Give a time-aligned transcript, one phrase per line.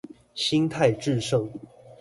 [0.33, 1.47] 心態致勝